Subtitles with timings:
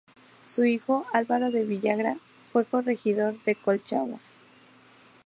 [0.47, 2.17] Su hijo Álvaro de Villagra
[2.51, 4.19] fue corregidor de Colchagua.